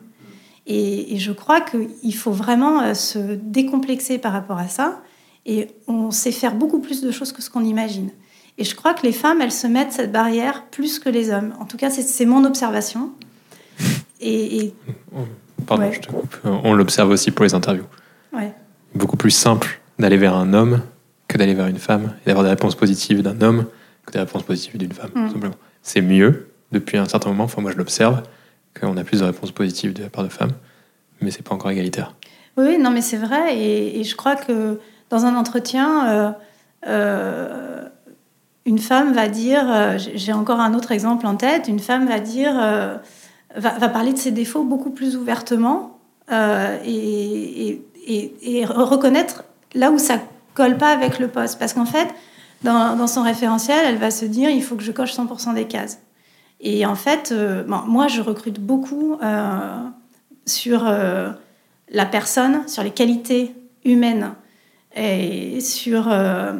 Et 0.67 1.17
je 1.19 1.31
crois 1.31 1.61
qu'il 1.61 2.15
faut 2.15 2.31
vraiment 2.31 2.95
se 2.95 3.35
décomplexer 3.35 4.17
par 4.17 4.33
rapport 4.33 4.57
à 4.57 4.67
ça. 4.67 5.03
Et 5.45 5.67
on 5.87 6.09
sait 6.09 6.31
faire 6.31 6.55
beaucoup 6.55 6.79
plus 6.79 7.01
de 7.01 7.11
choses 7.11 7.31
que 7.31 7.43
ce 7.43 7.51
qu'on 7.51 7.63
imagine. 7.63 8.09
Et 8.57 8.63
je 8.63 8.75
crois 8.75 8.93
que 8.93 9.03
les 9.03 9.11
femmes, 9.11 9.41
elles 9.41 9.51
se 9.51 9.67
mettent 9.67 9.91
cette 9.91 10.11
barrière 10.11 10.63
plus 10.71 10.99
que 10.99 11.09
les 11.09 11.31
hommes. 11.31 11.53
En 11.59 11.65
tout 11.65 11.77
cas, 11.77 11.89
c'est 11.89 12.25
mon 12.25 12.45
observation. 12.45 13.11
Et, 14.21 14.73
Pardon, 15.67 15.91
je 15.91 15.99
te 15.99 16.07
coupe. 16.07 16.37
On 16.43 16.73
l'observe 16.73 17.09
aussi 17.09 17.31
pour 17.31 17.43
les 17.43 17.53
interviews. 17.53 17.85
Ouais. 18.33 18.53
Beaucoup 18.93 19.17
plus 19.17 19.31
simple 19.31 19.81
d'aller 19.99 20.17
vers 20.17 20.35
un 20.35 20.53
homme 20.53 20.81
que 21.27 21.37
d'aller 21.37 21.53
vers 21.53 21.67
une 21.67 21.79
femme 21.79 22.15
et 22.23 22.27
d'avoir 22.27 22.43
des 22.43 22.49
réponses 22.49 22.75
positives 22.75 23.21
d'un 23.21 23.41
homme 23.41 23.65
que 24.05 24.11
des 24.11 24.19
réponses 24.19 24.43
positives 24.43 24.77
d'une 24.77 24.91
femme, 24.91 25.11
mm. 25.13 25.31
simplement. 25.31 25.55
C'est 25.81 26.01
mieux 26.01 26.49
depuis 26.71 26.97
un 26.97 27.05
certain 27.07 27.29
moment, 27.29 27.45
enfin 27.45 27.61
moi 27.61 27.71
je 27.71 27.77
l'observe, 27.77 28.23
qu'on 28.79 28.97
a 28.97 29.03
plus 29.03 29.19
de 29.19 29.25
réponses 29.25 29.51
positives 29.51 29.93
de 29.93 30.03
la 30.03 30.09
part 30.09 30.23
de 30.23 30.29
femmes, 30.29 30.51
mais 31.21 31.31
c'est 31.31 31.41
pas 31.41 31.55
encore 31.55 31.71
égalitaire. 31.71 32.13
Oui, 32.57 32.77
non, 32.77 32.91
mais 32.91 33.01
c'est 33.01 33.17
vrai, 33.17 33.57
et, 33.57 34.03
je 34.03 34.15
crois 34.15 34.35
que 34.35 34.79
dans 35.09 35.25
un 35.25 35.35
entretien, 35.35 36.07
euh, 36.09 36.31
euh, 36.87 37.87
une 38.65 38.79
femme 38.79 39.13
va 39.13 39.27
dire, 39.27 39.63
euh, 39.69 39.97
j'ai 39.97 40.33
encore 40.33 40.59
un 40.59 40.73
autre 40.73 40.91
exemple 40.91 41.27
en 41.27 41.35
tête, 41.35 41.67
une 41.67 41.79
femme 41.79 42.07
va 42.07 42.19
dire, 42.19 42.53
va, 43.55 43.89
parler 43.89 44.13
de 44.13 44.17
ses 44.17 44.31
défauts 44.31 44.63
beaucoup 44.63 44.89
plus 44.89 45.15
ouvertement 45.15 45.99
et, 46.31 47.81
et, 48.07 48.65
reconnaître 48.65 49.43
là 49.73 49.91
où 49.91 49.99
ça 49.99 50.19
colle 50.55 50.77
pas 50.77 50.89
avec 50.89 51.19
le 51.19 51.27
poste, 51.27 51.59
parce 51.59 51.73
qu'en 51.73 51.85
fait, 51.85 52.07
dans, 52.63 53.07
son 53.07 53.21
référentiel, 53.21 53.85
elle 53.85 53.97
va 53.97 54.09
se 54.09 54.25
dire, 54.25 54.49
il 54.49 54.63
faut 54.63 54.75
que 54.75 54.83
je 54.83 54.91
coche 54.91 55.13
100% 55.13 55.53
des 55.53 55.65
cases. 55.65 55.99
Et 56.61 56.85
en 56.85 56.95
fait, 56.95 57.33
moi, 57.67 58.07
je 58.07 58.21
recrute 58.21 58.59
beaucoup 58.59 59.19
sur 60.45 60.85
la 61.89 62.05
personne, 62.05 62.67
sur 62.67 62.83
les 62.83 62.91
qualités 62.91 63.55
humaines 63.83 64.33
et 64.95 65.61
sur 65.61 66.11
euh, 66.11 66.53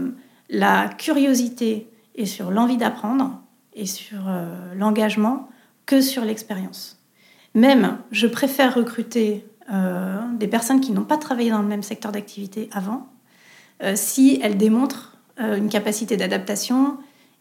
la 0.50 0.90
curiosité 0.90 1.88
et 2.16 2.26
sur 2.26 2.52
l'envie 2.52 2.78
d'apprendre 2.78 3.42
et 3.74 3.86
sur 3.86 4.28
euh, 4.28 4.74
l'engagement 4.76 5.50
que 5.86 6.02
sur 6.02 6.24
l'expérience. 6.26 7.00
Même, 7.54 7.98
je 8.12 8.28
préfère 8.28 8.74
recruter 8.74 9.46
euh, 9.72 10.20
des 10.38 10.48
personnes 10.48 10.82
qui 10.82 10.92
n'ont 10.92 11.04
pas 11.04 11.18
travaillé 11.18 11.52
dans 11.52 11.62
le 11.62 11.68
même 11.68 11.84
secteur 11.84 12.12
d'activité 12.12 12.70
avant, 12.72 13.08
si 13.96 14.40
elles 14.42 14.56
démontrent 14.56 15.18
une 15.38 15.68
capacité 15.68 16.16
d'adaptation 16.16 16.96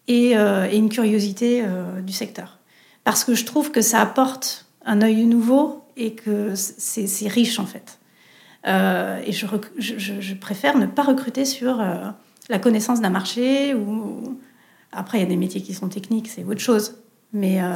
et, 0.09 0.35
une 0.35 0.89
curiosité 0.89 1.65
du 2.03 2.13
secteur. 2.13 2.59
Parce 3.05 3.23
que 3.23 3.35
je 3.35 3.45
trouve 3.45 3.71
que 3.71 3.81
ça 3.81 4.01
apporte 4.01 4.67
un 4.85 5.01
œil 5.01 5.27
nouveau 5.27 5.85
et 5.97 6.15
que 6.15 6.55
c'est 6.57 7.29
riche 7.29 7.61
en 7.61 7.67
fait. 7.67 8.01
Euh, 8.67 9.21
et 9.27 9.33
je, 9.33 9.47
je, 9.79 10.35
préfère 10.35 10.79
ne 10.79 10.87
pas 10.87 11.03
recruter 11.03 11.45
sur 11.45 11.81
euh, 11.81 12.09
la 12.49 12.59
connaissance 12.59 13.01
d'un 13.03 13.11
marché 13.11 13.75
ou 13.75 14.39
après 14.97 15.19
il 15.19 15.21
y 15.23 15.25
a 15.25 15.29
des 15.29 15.37
métiers 15.37 15.61
qui 15.61 15.75
sont 15.75 15.89
techniques, 15.89 16.29
c'est 16.29 16.45
autre 16.45 16.61
chose. 16.61 16.97
Mais 17.33 17.61
euh, 17.61 17.75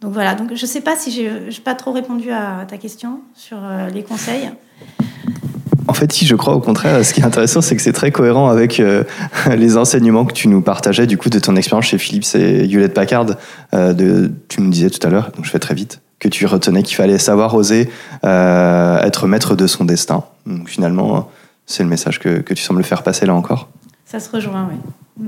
donc 0.00 0.12
voilà, 0.12 0.34
donc 0.34 0.54
je 0.54 0.66
sais 0.66 0.80
pas 0.80 0.96
si 0.96 1.10
j'ai 1.12 1.60
pas 1.64 1.74
trop 1.74 1.92
répondu 1.92 2.30
à 2.30 2.64
ta 2.68 2.78
question 2.78 3.20
sur 3.34 3.58
les 3.92 4.02
conseils. 4.02 4.50
En 5.88 5.92
fait, 5.94 6.10
si 6.12 6.26
je 6.26 6.34
crois 6.34 6.54
au 6.54 6.60
contraire, 6.60 7.04
ce 7.04 7.14
qui 7.14 7.20
est 7.20 7.24
intéressant, 7.24 7.60
c'est 7.60 7.76
que 7.76 7.82
c'est 7.82 7.92
très 7.92 8.10
cohérent 8.10 8.48
avec 8.48 8.82
les 9.56 9.76
enseignements 9.76 10.24
que 10.24 10.32
tu 10.32 10.48
nous 10.48 10.62
partageais 10.62 11.06
du 11.06 11.16
coup 11.16 11.30
de 11.30 11.38
ton 11.38 11.54
expérience 11.56 11.86
chez 11.86 11.98
Philips 11.98 12.34
et 12.34 12.64
Hewlett 12.64 12.92
Packard. 12.92 13.26
de, 13.72 14.32
tu 14.48 14.60
nous 14.60 14.70
disais 14.70 14.90
tout 14.90 15.06
à 15.06 15.10
l'heure, 15.10 15.30
donc 15.34 15.44
je 15.44 15.50
fais 15.50 15.58
très 15.58 15.74
vite, 15.74 16.00
que 16.18 16.28
tu 16.28 16.46
retenais 16.46 16.82
qu'il 16.82 16.96
fallait 16.96 17.18
savoir 17.18 17.54
oser 17.54 17.88
euh, 18.24 18.98
être 19.00 19.26
maître 19.26 19.54
de 19.54 19.66
son 19.66 19.84
destin. 19.84 20.24
Donc, 20.46 20.68
finalement, 20.68 21.30
c'est 21.66 21.82
le 21.82 21.88
message 21.88 22.18
que, 22.18 22.40
que, 22.40 22.54
tu 22.54 22.62
sembles 22.62 22.84
faire 22.84 23.02
passer 23.02 23.26
là 23.26 23.34
encore. 23.34 23.68
Ça 24.04 24.20
se 24.20 24.30
rejoint, 24.30 24.68
oui. 24.70 25.26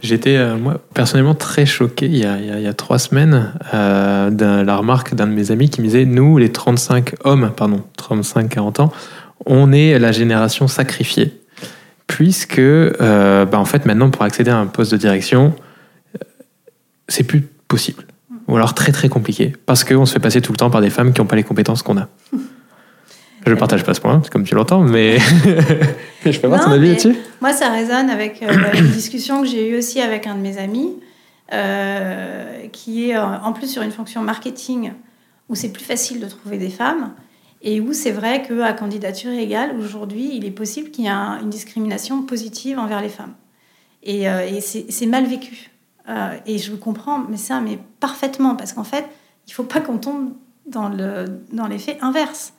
J'étais, 0.00 0.36
euh, 0.36 0.56
moi, 0.56 0.80
personnellement 0.94 1.34
très 1.34 1.66
choqué 1.66 2.06
il 2.06 2.18
y 2.18 2.24
a, 2.24 2.38
il 2.38 2.62
y 2.62 2.66
a, 2.66 2.74
trois 2.74 2.98
semaines 2.98 3.52
euh, 3.74 4.30
de 4.30 4.62
la 4.62 4.76
remarque 4.76 5.14
d'un 5.14 5.26
de 5.26 5.32
mes 5.32 5.50
amis 5.50 5.70
qui 5.70 5.80
me 5.80 5.86
disait 5.86 6.04
Nous, 6.04 6.38
les 6.38 6.52
35 6.52 7.14
hommes, 7.24 7.50
pardon, 7.56 7.82
35-40 7.98 8.82
ans, 8.82 8.92
on 9.46 9.72
est 9.72 9.98
la 9.98 10.12
génération 10.12 10.68
sacrifiée. 10.68 11.40
Puisque, 12.06 12.58
euh, 12.58 13.44
bah, 13.44 13.58
en 13.58 13.64
fait, 13.64 13.86
maintenant, 13.86 14.10
pour 14.10 14.22
accéder 14.22 14.50
à 14.50 14.58
un 14.58 14.66
poste 14.66 14.92
de 14.92 14.96
direction, 14.96 15.54
c'est 17.08 17.24
plus 17.24 17.42
possible 17.66 18.04
ou 18.48 18.56
alors 18.56 18.74
très 18.74 18.92
très 18.92 19.08
compliqué, 19.08 19.52
parce 19.66 19.84
qu'on 19.84 20.06
se 20.06 20.14
fait 20.14 20.20
passer 20.20 20.40
tout 20.40 20.52
le 20.52 20.56
temps 20.56 20.70
par 20.70 20.80
des 20.80 20.90
femmes 20.90 21.12
qui 21.12 21.20
n'ont 21.20 21.26
pas 21.26 21.36
les 21.36 21.44
compétences 21.44 21.82
qu'on 21.82 21.98
a. 21.98 22.08
Je 23.48 23.54
ne 23.54 23.58
partage 23.58 23.82
pas 23.82 23.94
ce 23.94 24.00
point, 24.00 24.20
comme 24.30 24.44
tu 24.44 24.54
l'entends, 24.54 24.82
mais 24.82 25.18
je 26.26 26.38
peux 26.38 26.48
voir 26.48 26.64
ton 26.64 26.70
avis 26.70 26.88
là-dessus. 26.88 27.16
Moi, 27.40 27.52
ça 27.52 27.70
résonne 27.70 28.10
avec 28.10 28.42
euh, 28.42 28.52
une 28.74 28.90
discussion 28.90 29.42
que 29.42 29.48
j'ai 29.48 29.70
eue 29.70 29.78
aussi 29.78 30.00
avec 30.00 30.26
un 30.26 30.34
de 30.34 30.40
mes 30.40 30.58
amis, 30.58 30.96
euh, 31.52 32.66
qui 32.72 33.10
est 33.10 33.16
euh, 33.16 33.24
en 33.24 33.52
plus 33.52 33.68
sur 33.68 33.82
une 33.82 33.90
fonction 33.90 34.22
marketing, 34.22 34.92
où 35.48 35.54
c'est 35.54 35.72
plus 35.72 35.84
facile 35.84 36.20
de 36.20 36.26
trouver 36.26 36.58
des 36.58 36.68
femmes, 36.68 37.14
et 37.62 37.80
où 37.80 37.92
c'est 37.92 38.10
vrai 38.10 38.42
qu'à 38.42 38.74
candidature 38.74 39.32
égale, 39.32 39.74
aujourd'hui, 39.78 40.30
il 40.34 40.44
est 40.44 40.50
possible 40.50 40.90
qu'il 40.90 41.06
y 41.06 41.08
ait 41.08 41.42
une 41.42 41.50
discrimination 41.50 42.22
positive 42.22 42.78
envers 42.78 43.00
les 43.00 43.08
femmes. 43.08 43.32
Et, 44.02 44.24
et 44.24 44.60
c'est 44.60 45.06
mal 45.06 45.24
vécu. 45.24 45.70
Euh, 46.08 46.38
et 46.46 46.58
je 46.58 46.74
comprends, 46.74 47.18
mais 47.28 47.36
ça, 47.36 47.60
mais 47.60 47.78
parfaitement, 48.00 48.56
parce 48.56 48.72
qu'en 48.72 48.84
fait, 48.84 49.06
il 49.46 49.50
ne 49.50 49.54
faut 49.54 49.64
pas 49.64 49.80
qu'on 49.80 49.98
tombe 49.98 50.32
dans, 50.66 50.88
le, 50.88 51.42
dans 51.52 51.66
l'effet 51.66 51.98
inverse. 52.00 52.54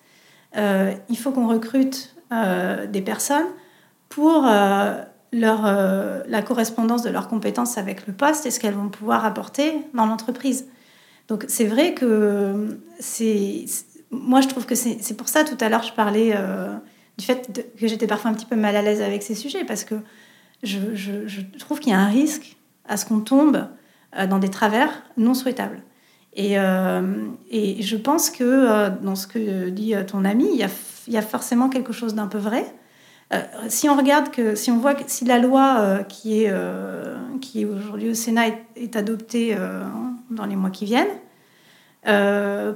Euh, 0.58 0.94
il 1.10 1.18
faut 1.18 1.32
qu'on 1.32 1.48
recrute 1.48 2.16
euh, 2.32 2.88
des 2.88 3.02
personnes 3.02 3.48
pour 4.10 4.44
leur, 5.32 5.62
la 6.28 6.42
correspondance 6.42 7.04
de 7.04 7.12
leurs 7.12 7.28
compétences 7.28 7.78
avec 7.78 8.08
le 8.08 8.14
poste 8.14 8.48
et 8.48 8.52
ce 8.52 8.60
qu'elles 8.60 8.74
vont 8.74 8.90
pouvoir 8.90 9.24
apporter 9.24 9.74
dans 9.94 10.08
l'entreprise. 10.08 10.66
Donc 11.28 11.46
c'est 11.48 11.66
vrai 11.66 11.94
que 11.94 12.80
c'est... 13.00 13.66
Moi, 14.10 14.42
je 14.42 14.48
trouve 14.48 14.66
que 14.66 14.74
c'est, 14.74 15.16
pour 15.16 15.30
ça, 15.30 15.44
tout 15.44 15.58
à 15.60 15.70
l'heure, 15.70 15.84
je 15.84 15.94
parlais 15.94 16.36
du 17.20 17.26
fait 17.26 17.72
que 17.80 17.88
j'étais 17.88 18.08
parfois 18.08 18.32
un 18.32 18.34
petit 18.34 18.48
peu 18.48 18.56
mal 18.56 18.76
à 18.76 18.82
l'aise 18.82 19.04
avec 19.04 19.22
ces 19.22 19.36
sujets, 19.36 19.64
parce 19.64 19.84
que 19.84 19.94
je, 20.64 20.96
je, 20.96 21.42
trouve 21.60 21.80
qu'il 21.80 21.92
y 21.92 21.96
a 21.96 22.00
un 22.00 22.10
risque 22.10 22.58
à 22.88 22.98
ce 22.98 23.06
qu'on 23.06 23.20
tombe 23.20 23.68
euh, 24.18 24.28
dans 24.28 24.40
des 24.40 24.50
travers 24.50 25.04
non 25.18 25.34
souhaitables. 25.34 25.82
Et, 26.34 26.60
euh, 26.60 27.28
et 27.50 27.82
je 27.82 27.98
pense 27.98 28.30
que 28.30 28.44
euh, 28.44 28.90
dans 29.02 29.16
ce 29.16 29.28
que 29.28 29.70
dit 29.70 29.94
ton 30.08 30.26
ami, 30.26 30.48
il 30.54 31.14
y 31.14 31.18
a, 31.18 31.22
forcément 31.22 31.70
quelque 31.70 31.94
chose 31.94 32.16
d'un 32.16 32.28
peu 32.28 32.38
vrai. 32.38 32.66
si 33.68 33.90
on 33.90 33.96
regarde 33.96 34.28
si 34.56 34.72
on 34.72 34.78
voit 34.78 34.96
que 34.96 35.04
si 35.08 35.26
la 35.26 35.40
loi 35.40 36.00
qui 36.08 36.44
est, 36.44 36.54
qui 37.42 37.62
est 37.62 37.66
aujourd'hui 37.66 38.10
au 38.10 38.14
Sénat 38.14 38.48
est, 38.76 38.96
adoptée 38.96 39.56
dans 40.30 40.46
les 40.46 40.56
mois 40.56 40.70
qui 40.70 40.86
viennent, 40.86 41.08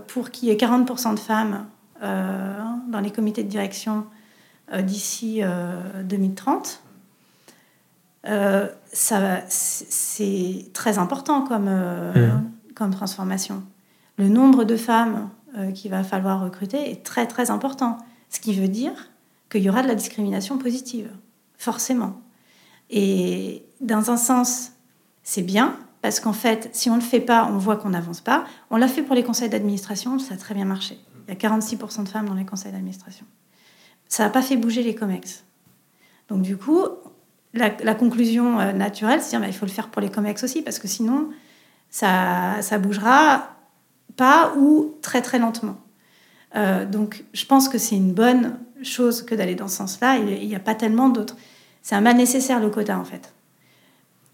pour 0.07 0.31
qu'il 0.31 0.49
y 0.49 0.51
ait 0.51 0.55
40% 0.55 1.13
de 1.13 1.19
femmes 1.19 1.65
dans 2.01 2.99
les 3.01 3.11
comités 3.11 3.43
de 3.43 3.49
direction 3.49 4.05
d'ici 4.83 5.41
2030, 6.03 6.83
euh, 8.25 8.67
c'est 8.93 10.65
très 10.73 10.97
important 10.97 11.41
comme, 11.41 11.67
euh, 11.67 12.13
mmh. 12.13 12.51
Comme 12.75 12.91
transformation. 12.91 13.63
Le 14.17 14.29
nombre 14.29 14.63
de 14.63 14.75
femmes 14.75 15.29
euh, 15.57 15.71
qu'il 15.71 15.91
va 15.91 16.03
falloir 16.03 16.41
recruter 16.41 16.91
est 16.91 17.03
très 17.03 17.27
très 17.27 17.51
important. 17.51 17.97
Ce 18.29 18.39
qui 18.39 18.53
veut 18.53 18.67
dire 18.67 19.11
qu'il 19.51 19.61
y 19.61 19.69
aura 19.69 19.83
de 19.83 19.87
la 19.87 19.95
discrimination 19.95 20.57
positive, 20.57 21.11
forcément. 21.57 22.21
Et 22.89 23.65
dans 23.81 24.11
un 24.11 24.17
sens, 24.17 24.71
c'est 25.23 25.41
bien, 25.41 25.77
parce 26.01 26.19
qu'en 26.19 26.33
fait, 26.33 26.69
si 26.73 26.89
on 26.89 26.95
ne 26.95 26.99
le 26.99 27.05
fait 27.05 27.19
pas, 27.19 27.47
on 27.51 27.57
voit 27.57 27.77
qu'on 27.77 27.91
n'avance 27.91 28.21
pas. 28.21 28.45
On 28.69 28.77
l'a 28.77 28.87
fait 28.87 29.03
pour 29.03 29.15
les 29.15 29.23
conseils 29.23 29.49
d'administration, 29.49 30.19
ça 30.19 30.33
a 30.33 30.37
très 30.37 30.53
bien 30.53 30.65
marché. 30.65 30.99
Il 31.27 31.33
y 31.33 31.37
a 31.37 31.49
46% 31.49 32.03
de 32.03 32.09
femmes 32.09 32.27
dans 32.27 32.33
les 32.33 32.45
conseils 32.45 32.71
d'administration. 32.71 33.25
Ça 34.09 34.23
n'a 34.23 34.29
pas 34.29 34.41
fait 34.41 34.57
bouger 34.57 34.83
les 34.83 34.95
COMEX. 34.95 35.43
Donc 36.27 36.41
du 36.41 36.57
coup, 36.57 36.83
la, 37.53 37.95
conclusion 37.95 38.59
euh, 38.59 38.73
naturelle, 38.73 39.21
c'est 39.21 39.39
qu'il 39.39 39.53
faut 39.53 39.65
le 39.65 39.71
faire 39.71 39.89
pour 39.89 40.01
les 40.01 40.09
COMEX 40.09 40.43
aussi, 40.43 40.61
parce 40.61 40.79
que 40.79 40.87
sinon, 40.87 41.29
ça, 41.93 42.61
ça 42.61 42.77
bougera 42.77 43.49
pas 44.17 44.53
ou 44.57 44.95
très 45.01 45.21
très 45.21 45.39
lentement. 45.39 45.77
Euh, 46.55 46.85
donc, 46.85 47.23
je 47.33 47.45
pense 47.45 47.69
que 47.69 47.77
c'est 47.77 47.95
une 47.95 48.13
bonne 48.13 48.59
chose 48.83 49.21
que 49.21 49.33
d'aller 49.33 49.55
dans 49.55 49.69
ce 49.69 49.77
sens-là. 49.77 50.17
Il 50.17 50.47
n'y 50.47 50.55
a 50.55 50.59
pas 50.59 50.75
tellement 50.75 51.07
d'autres. 51.07 51.37
C'est 51.81 51.95
un 51.95 52.01
mal 52.01 52.17
nécessaire 52.17 52.59
le 52.59 52.69
quota 52.69 52.99
en 52.99 53.05
fait. 53.05 53.33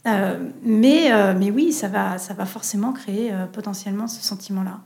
Euh, 0.07 0.39
mais, 0.63 1.11
mais 1.35 1.51
oui, 1.51 1.71
ça 1.71 1.87
va, 1.87 2.17
ça 2.17 2.33
va 2.33 2.45
forcément 2.45 2.93
créer 2.93 3.31
potentiellement 3.53 4.07
ce 4.07 4.23
sentiment-là. 4.23 4.79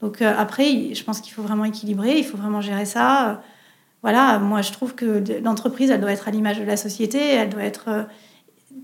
Donc 0.00 0.20
après, 0.20 0.94
je 0.94 1.04
pense 1.04 1.20
qu'il 1.20 1.32
faut 1.32 1.42
vraiment 1.42 1.64
équilibrer, 1.64 2.18
il 2.18 2.24
faut 2.24 2.36
vraiment 2.36 2.60
gérer 2.60 2.84
ça 2.84 3.40
voilà, 4.02 4.38
moi 4.38 4.62
je 4.62 4.72
trouve 4.72 4.94
que 4.94 5.24
l'entreprise, 5.42 5.90
elle 5.90 6.00
doit 6.00 6.12
être 6.12 6.28
à 6.28 6.30
l'image 6.30 6.58
de 6.58 6.64
la 6.64 6.76
société, 6.76 7.18
elle 7.18 7.48
doit 7.48 7.64
être, 7.64 7.88
euh, 7.88 8.02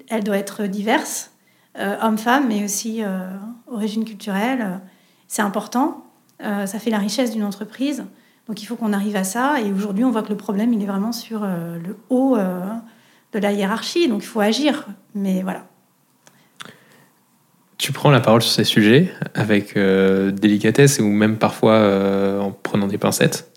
elle 0.09 0.25
doit 0.25 0.39
être 0.39 0.65
diverse, 0.65 1.32
euh, 1.79 1.97
homme-femme, 2.03 2.49
mais 2.49 2.65
aussi 2.65 3.03
euh, 3.03 3.27
origine 3.67 4.05
culturelle. 4.05 4.81
C'est 5.29 5.43
important, 5.43 6.05
ça 6.41 6.79
fait 6.79 6.91
la 6.91 6.99
richesse 6.99 7.31
d'une 7.31 7.45
entreprise. 7.45 8.05
Donc 8.49 8.61
il 8.63 8.67
faut 8.67 8.77
qu'on 8.77 8.93
arrive 8.93 9.17
à 9.17 9.25
ça. 9.25 9.61
Et 9.61 9.73
aujourd'hui, 9.73 10.05
on 10.05 10.11
voit 10.11 10.23
que 10.23 10.29
le 10.29 10.37
problème, 10.37 10.73
il 10.75 10.83
est 10.83 10.87
vraiment 10.87 11.13
sur 11.13 11.41
le 11.41 11.97
haut 12.11 12.37
de 12.37 13.39
la 13.39 13.53
hiérarchie. 13.53 14.09
Donc 14.09 14.23
il 14.23 14.27
faut 14.27 14.41
agir. 14.41 14.89
Mais 15.15 15.43
voilà, 15.43 15.65
tu 17.83 17.91
prends 17.91 18.13
la 18.13 18.21
parole 18.21 18.43
sur 18.43 18.53
ces 18.53 18.63
sujets 18.63 19.11
avec 19.35 19.77
euh, 19.77 20.31
délicatesse 20.31 21.01
ou 21.01 21.09
même 21.09 21.37
parfois 21.37 21.73
euh, 21.73 22.39
en 22.39 22.53
prenant 22.53 22.87
des 22.87 22.97
pincettes. 22.97 23.51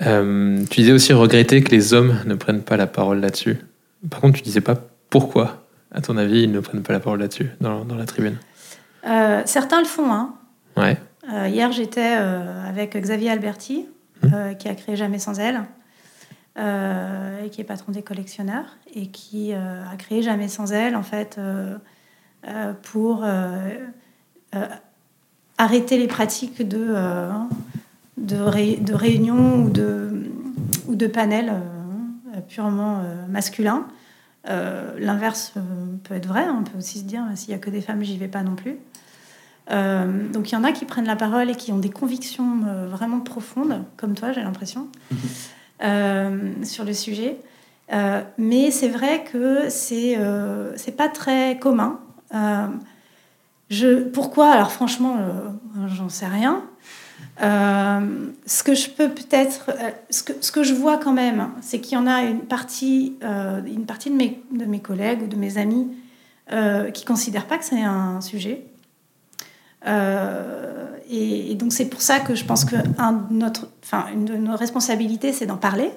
Euh, 0.00 0.64
tu 0.70 0.80
disais 0.80 0.92
aussi 0.92 1.12
regretter 1.12 1.62
que 1.62 1.70
les 1.70 1.92
hommes 1.92 2.18
ne 2.24 2.34
prennent 2.34 2.62
pas 2.62 2.78
la 2.78 2.86
parole 2.86 3.20
là-dessus. 3.20 3.58
Par 4.08 4.22
contre, 4.22 4.38
tu 4.38 4.42
disais 4.42 4.62
pas 4.62 4.76
pourquoi, 5.10 5.63
à 5.94 6.00
ton 6.00 6.16
avis, 6.16 6.42
ils 6.42 6.52
ne 6.52 6.60
prennent 6.60 6.82
pas 6.82 6.92
la 6.92 7.00
parole 7.00 7.20
là-dessus, 7.20 7.50
dans, 7.60 7.84
dans 7.84 7.94
la 7.96 8.04
tribune. 8.04 8.36
Euh, 9.06 9.42
certains 9.46 9.78
le 9.80 9.86
font. 9.86 10.12
Hein. 10.12 10.34
Ouais. 10.76 10.98
Euh, 11.32 11.48
hier, 11.48 11.72
j'étais 11.72 12.16
euh, 12.18 12.68
avec 12.68 12.96
Xavier 12.96 13.30
Alberti, 13.30 13.86
euh, 14.24 14.54
qui 14.54 14.68
a 14.68 14.74
créé 14.74 14.96
Jamais 14.96 15.18
sans 15.18 15.38
elle, 15.38 15.62
et 16.56 17.50
qui 17.50 17.60
est 17.60 17.64
patron 17.64 17.92
des 17.92 18.02
collectionneurs, 18.02 18.76
et 18.94 19.06
qui 19.08 19.52
a 19.52 19.96
créé 19.98 20.22
Jamais 20.22 20.48
sans 20.48 20.72
elle, 20.72 20.94
en 20.96 21.02
fait, 21.02 21.38
pour 22.82 23.24
arrêter 25.58 25.98
les 25.98 26.06
pratiques 26.06 26.66
de, 26.66 26.94
de, 28.18 28.36
ré- 28.36 28.76
de 28.76 28.94
réunions 28.94 29.64
ou 29.64 29.70
de, 29.70 30.30
ou 30.86 30.94
de 30.94 31.06
panels 31.06 31.52
purement 32.48 33.02
masculins. 33.28 33.86
Euh, 34.48 34.94
L'inverse 34.98 35.54
euh, 35.56 35.60
peut 36.04 36.14
être 36.14 36.26
vrai, 36.26 36.46
on 36.48 36.64
peut 36.64 36.78
aussi 36.78 36.98
se 36.98 37.04
dire, 37.04 37.22
s'il 37.34 37.50
n'y 37.50 37.54
a 37.54 37.58
que 37.58 37.70
des 37.70 37.80
femmes, 37.80 38.02
j'y 38.02 38.18
vais 38.18 38.28
pas 38.28 38.42
non 38.42 38.54
plus. 38.54 38.76
Euh, 39.70 40.28
donc 40.28 40.52
il 40.52 40.54
y 40.54 40.58
en 40.58 40.64
a 40.64 40.72
qui 40.72 40.84
prennent 40.84 41.06
la 41.06 41.16
parole 41.16 41.48
et 41.48 41.54
qui 41.54 41.72
ont 41.72 41.78
des 41.78 41.90
convictions 41.90 42.60
vraiment 42.88 43.20
profondes, 43.20 43.84
comme 43.96 44.14
toi, 44.14 44.32
j'ai 44.32 44.42
l'impression, 44.42 44.88
euh, 45.82 46.52
sur 46.62 46.84
le 46.84 46.92
sujet. 46.92 47.38
Mais 48.36 48.70
c'est 48.70 48.88
vrai 48.88 49.24
que 49.24 49.68
c'est 49.70 50.18
c'est 50.76 50.96
pas 50.96 51.08
très 51.08 51.58
commun. 51.58 52.00
Je, 53.70 54.04
pourquoi? 54.04 54.50
Alors 54.50 54.72
franchement, 54.72 55.16
j'en 55.86 56.08
sais 56.10 56.26
rien. 56.26 56.62
Euh, 57.42 58.30
ce 58.46 58.62
que 58.62 58.74
je 58.74 58.88
peux 58.90 59.08
peut-être, 59.08 59.70
euh, 59.70 59.90
ce, 60.08 60.22
que, 60.22 60.32
ce 60.40 60.52
que 60.52 60.62
je 60.62 60.72
vois 60.72 60.98
quand 60.98 61.12
même, 61.12 61.50
c'est 61.62 61.80
qu'il 61.80 61.94
y 61.94 62.00
en 62.00 62.06
a 62.06 62.22
une 62.22 62.40
partie, 62.40 63.16
euh, 63.24 63.60
une 63.66 63.86
partie 63.86 64.10
de 64.10 64.14
mes, 64.14 64.40
de 64.52 64.64
mes 64.66 64.80
collègues 64.80 65.22
ou 65.22 65.26
de 65.26 65.36
mes 65.36 65.58
amis 65.58 65.88
qui 66.92 67.06
considèrent 67.06 67.46
pas 67.46 67.56
que 67.56 67.64
c'est 67.64 67.82
un 67.82 68.20
sujet. 68.20 68.66
Et, 71.10 71.54
donc 71.54 71.72
c'est 71.72 71.86
pour 71.86 72.02
ça 72.02 72.20
que 72.20 72.34
je 72.34 72.44
pense 72.44 72.66
que 72.66 72.76
un 72.98 73.26
une 74.12 74.24
de 74.26 74.36
nos 74.36 74.54
responsabilités, 74.54 75.32
c'est 75.32 75.46
d'en 75.46 75.56
parler, 75.56 75.90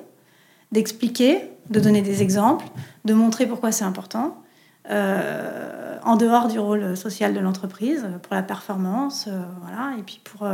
d'expliquer, 0.72 1.41
de 1.70 1.82
donner 1.82 2.01
des 2.01 2.22
exemples, 2.22 2.65
de 3.03 3.13
montrer 3.13 3.46
pourquoi 3.46 3.74
c'est 3.74 3.84
important, 3.84 4.41
en 4.89 6.15
dehors 6.15 6.48
du 6.48 6.60
rôle 6.60 6.96
social 6.96 7.34
de 7.34 7.41
l'entreprise, 7.41 8.08
pour 8.24 8.34
la 8.34 8.41
performance, 8.41 9.27
voilà, 9.62 9.98
et 10.00 10.01
puis 10.01 10.22
pour 10.24 10.48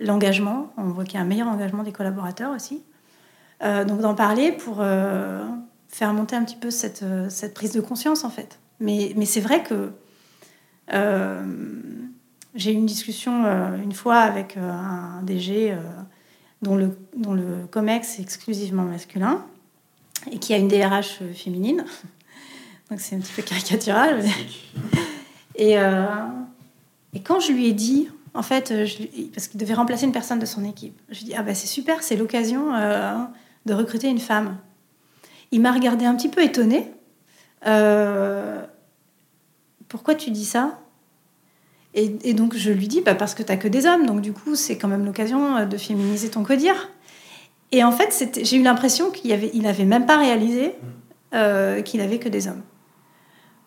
l'engagement. 0.00 0.72
On 0.76 0.84
voit 0.88 1.04
qu'il 1.04 1.14
y 1.14 1.18
a 1.18 1.20
un 1.20 1.26
meilleur 1.26 1.48
engagement 1.48 1.82
des 1.82 1.92
collaborateurs 1.92 2.52
aussi. 2.54 2.82
Euh, 3.62 3.84
donc 3.84 4.00
d'en 4.00 4.14
parler 4.14 4.52
pour 4.52 4.78
euh, 4.80 5.44
faire 5.88 6.12
monter 6.14 6.34
un 6.34 6.44
petit 6.44 6.56
peu 6.56 6.70
cette, 6.70 7.02
euh, 7.02 7.28
cette 7.28 7.52
prise 7.54 7.72
de 7.72 7.80
conscience 7.80 8.24
en 8.24 8.30
fait. 8.30 8.58
Mais, 8.80 9.12
mais 9.16 9.26
c'est 9.26 9.42
vrai 9.42 9.62
que 9.62 9.92
euh, 10.94 11.44
j'ai 12.54 12.72
eu 12.72 12.76
une 12.76 12.86
discussion 12.86 13.44
une 13.76 13.92
fois 13.92 14.16
avec 14.16 14.56
un 14.56 15.22
DG 15.22 15.76
dont, 16.62 16.74
le, 16.76 16.96
dont 17.16 17.34
le 17.34 17.66
COMEX 17.70 18.18
est 18.18 18.22
exclusivement 18.22 18.84
masculin 18.84 19.44
et 20.32 20.38
qui 20.38 20.54
a 20.54 20.56
une 20.56 20.68
DRH 20.68 21.20
féminine. 21.34 21.84
Donc 22.90 23.00
c'est 23.00 23.14
un 23.14 23.20
petit 23.20 23.32
peu 23.34 23.42
caricatural. 23.42 24.22
mais- 24.22 25.00
Et, 25.56 25.74
et 25.74 27.20
quand 27.20 27.38
je 27.40 27.52
lui 27.52 27.66
ai 27.66 27.72
dit, 27.74 28.08
en 28.34 28.42
fait, 28.42 28.70
euh, 28.70 28.86
parce 29.34 29.48
qu'il 29.48 29.58
devait 29.58 29.74
remplacer 29.74 30.04
une 30.04 30.12
personne 30.12 30.38
de 30.38 30.46
son 30.46 30.64
équipe, 30.64 30.98
je 31.10 31.18
lui 31.18 31.26
dit 31.26 31.34
Ah 31.36 31.42
ben 31.42 31.54
c'est 31.54 31.66
super, 31.66 32.02
c'est 32.02 32.16
l'occasion 32.16 32.74
euh, 32.74 33.14
de 33.66 33.74
recruter 33.74 34.08
une 34.08 34.20
femme. 34.20 34.56
Il 35.50 35.60
m'a 35.60 35.72
regardé 35.72 36.04
un 36.04 36.14
petit 36.14 36.28
peu 36.28 36.42
étonné. 36.42 36.92
Euh, 37.66 38.64
pourquoi 39.88 40.14
tu 40.14 40.30
dis 40.30 40.44
ça? 40.44 40.78
Et, 41.92 42.34
donc 42.34 42.54
je 42.54 42.70
lui 42.70 42.86
dis 42.86 43.00
bah, 43.00 43.16
parce 43.16 43.34
que 43.34 43.42
tu 43.42 43.58
que 43.58 43.66
des 43.66 43.84
hommes, 43.84 44.06
donc 44.06 44.20
du 44.20 44.32
coup 44.32 44.54
c'est 44.54 44.78
quand 44.78 44.86
même 44.86 45.04
l'occasion 45.04 45.66
de 45.66 45.76
féminiser 45.76 46.30
ton 46.30 46.44
codir. 46.44 46.88
Et 47.72 47.82
en 47.82 47.90
fait, 47.90 48.40
j'ai 48.44 48.56
eu 48.56 48.62
l'impression 48.62 49.10
qu'il 49.10 49.32
avait, 49.32 49.50
il 49.54 49.62
n'avait 49.62 49.84
même 49.84 50.06
pas 50.06 50.16
réalisé 50.16 50.74
qu'il 51.32 52.00
avait 52.00 52.18
que 52.18 52.28
des 52.28 52.46
hommes. 52.46 52.62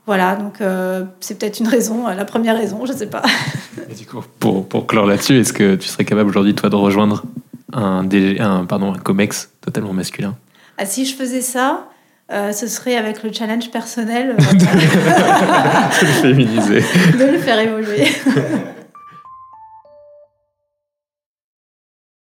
Voilà, 0.05 0.35
donc 0.35 0.59
euh, 0.59 1.05
c'est 1.21 1.39
peut-être 1.39 1.59
une 1.59 1.67
raison, 1.67 2.07
euh, 2.07 2.13
la 2.13 2.25
première 2.25 2.57
raison, 2.57 2.85
je 2.85 2.91
sais 2.91 3.07
pas. 3.07 3.21
Et 3.89 3.95
du 3.95 4.05
coup, 4.05 4.21
pour, 4.39 4.67
pour 4.67 4.85
clore 4.85 5.05
là-dessus, 5.05 5.39
est-ce 5.39 5.53
que 5.53 5.75
tu 5.75 5.87
serais 5.87 6.03
capable 6.03 6.29
aujourd'hui, 6.29 6.53
toi, 6.55 6.69
de 6.69 6.75
rejoindre 6.75 7.23
un, 7.71 8.03
DG 8.03 8.39
un, 8.41 8.65
pardon, 8.65 8.93
un 8.93 8.97
COMEX 8.97 9.49
totalement 9.61 9.93
masculin? 9.93 10.35
Ah, 10.77 10.85
si 10.85 11.05
je 11.05 11.15
faisais 11.15 11.41
ça, 11.41 11.87
euh, 12.31 12.51
ce 12.51 12.67
serait 12.67 12.95
avec 12.97 13.23
le 13.23 13.31
challenge 13.31 13.69
personnel 13.71 14.35
euh, 14.39 14.59
Féminisé. 16.21 16.81
de 17.17 17.31
le 17.31 17.37
faire 17.37 17.59
évoluer. 17.59 18.07